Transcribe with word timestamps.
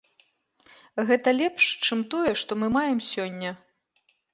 Гэта 1.11 1.29
лепш, 1.39 1.63
чым 1.85 2.03
тое, 2.17 2.31
што 2.45 2.51
мы 2.63 2.67
маем 2.81 2.99
сёння. 3.15 3.51